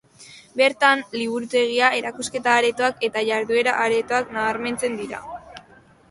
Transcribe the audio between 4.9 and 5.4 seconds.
dira.